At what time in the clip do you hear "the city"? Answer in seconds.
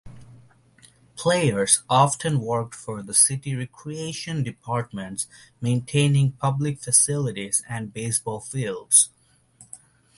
3.03-3.53